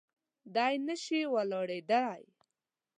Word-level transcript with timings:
دی 0.55 0.75
نه 0.87 0.95
شي 1.03 1.21
ولاړېدای. 1.33 2.23